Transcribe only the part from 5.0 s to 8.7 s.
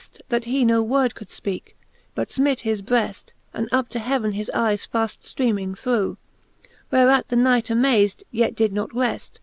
ftreming threw. Whereat the Knight amaz'd, yet